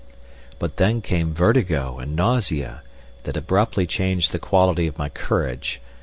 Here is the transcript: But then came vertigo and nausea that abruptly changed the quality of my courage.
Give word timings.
But 0.57 0.77
then 0.77 1.01
came 1.01 1.31
vertigo 1.31 1.99
and 1.99 2.15
nausea 2.15 2.81
that 3.21 3.37
abruptly 3.37 3.85
changed 3.85 4.31
the 4.31 4.39
quality 4.39 4.87
of 4.87 4.97
my 4.97 5.09
courage. 5.09 5.79